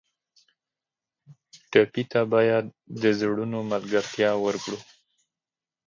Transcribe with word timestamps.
ټپي 1.71 2.03
ته 2.11 2.21
باید 2.33 2.65
د 3.01 3.03
زړونو 3.19 3.59
ملګرتیا 3.71 4.31
ورکړو. 4.45 4.79